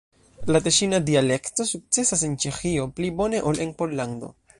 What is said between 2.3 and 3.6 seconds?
Ĉeĥio pli bone